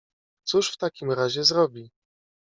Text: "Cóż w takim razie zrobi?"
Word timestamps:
"Cóż 0.43 0.71
w 0.71 0.77
takim 0.77 1.11
razie 1.11 1.43
zrobi?" 1.43 1.91